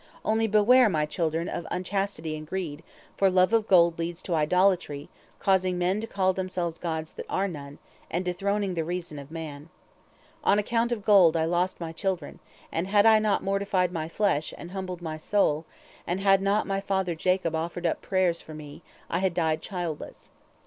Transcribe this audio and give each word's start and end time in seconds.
Only 0.25 0.47
beware, 0.47 0.89
my 0.89 1.05
children, 1.05 1.47
of 1.47 1.67
unchastity 1.69 2.35
and 2.35 2.47
greed, 2.47 2.81
for 3.17 3.29
love 3.29 3.53
of 3.53 3.67
gold 3.67 3.99
leads 3.99 4.23
to 4.23 4.33
idolatry, 4.33 5.09
causing 5.37 5.77
men 5.77 6.01
to 6.01 6.07
call 6.07 6.33
them 6.33 6.49
gods 6.81 7.11
that 7.11 7.25
are 7.29 7.47
none, 7.47 7.77
and 8.09 8.25
dethroning 8.25 8.73
the 8.73 8.83
reason 8.83 9.19
of 9.19 9.29
man. 9.29 9.69
On 10.43 10.57
account 10.57 10.91
of 10.91 11.05
gold 11.05 11.37
I 11.37 11.45
lost 11.45 11.79
my 11.79 11.91
children, 11.91 12.39
and 12.71 12.87
had 12.87 13.05
I 13.05 13.19
not 13.19 13.43
mortified 13.43 13.91
my 13.91 14.09
flesh, 14.09 14.55
and 14.57 14.71
humbled 14.71 15.03
my 15.03 15.17
soul, 15.17 15.67
and 16.07 16.19
had 16.19 16.41
not 16.41 16.65
my 16.65 16.81
father 16.81 17.13
Jacob 17.13 17.53
offered 17.53 17.85
up 17.85 18.01
prayers 18.01 18.41
for 18.41 18.55
me, 18.55 18.81
I 19.07 19.19
had 19.19 19.35
died 19.35 19.61
childless. 19.61 20.31